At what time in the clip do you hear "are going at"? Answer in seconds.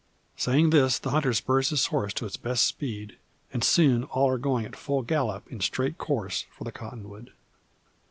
4.31-4.75